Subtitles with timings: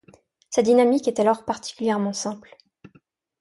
[0.49, 2.57] Sa dynamique est alors particulièrement simple.